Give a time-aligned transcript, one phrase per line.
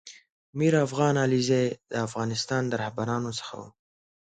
[0.57, 1.63] میر افغان علیزی
[1.95, 3.63] دافغانستان د رهبرانو څخه و